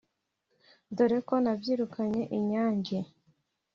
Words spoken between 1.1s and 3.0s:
ko nabyirukanye inyange